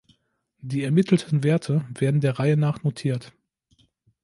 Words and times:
Die 0.61 0.81
ermittelten 0.83 1.43
Werte 1.43 1.85
werden 1.93 2.21
der 2.21 2.39
Reihe 2.39 2.57
nach 2.57 2.81
notiert. 2.81 3.33